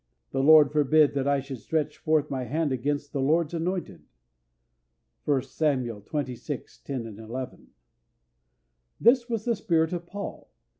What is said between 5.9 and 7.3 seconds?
xxvi. 10,